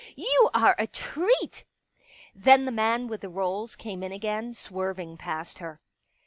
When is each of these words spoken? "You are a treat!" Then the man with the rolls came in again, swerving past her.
"You 0.31 0.49
are 0.55 0.75
a 0.79 0.87
treat!" 0.87 1.63
Then 2.33 2.65
the 2.65 2.71
man 2.71 3.07
with 3.07 3.21
the 3.21 3.29
rolls 3.29 3.75
came 3.75 4.01
in 4.01 4.11
again, 4.11 4.55
swerving 4.55 5.17
past 5.17 5.59
her. 5.59 5.79